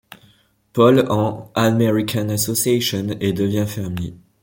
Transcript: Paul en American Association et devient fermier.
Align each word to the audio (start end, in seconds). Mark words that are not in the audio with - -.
Paul 0.73 1.05
en 1.11 1.51
American 1.53 2.29
Association 2.29 3.09
et 3.19 3.33
devient 3.33 3.67
fermier. 3.67 4.15